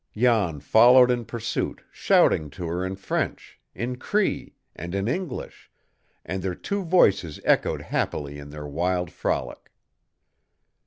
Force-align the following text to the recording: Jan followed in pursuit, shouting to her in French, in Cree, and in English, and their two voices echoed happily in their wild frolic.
Jan 0.17 0.61
followed 0.61 1.11
in 1.11 1.25
pursuit, 1.25 1.83
shouting 1.91 2.49
to 2.57 2.65
her 2.65 2.83
in 2.83 2.95
French, 2.95 3.59
in 3.75 3.97
Cree, 3.97 4.55
and 4.75 4.95
in 4.95 5.07
English, 5.07 5.69
and 6.25 6.41
their 6.41 6.55
two 6.55 6.81
voices 6.83 7.39
echoed 7.45 7.83
happily 7.83 8.39
in 8.39 8.49
their 8.49 8.65
wild 8.65 9.11
frolic. 9.11 9.71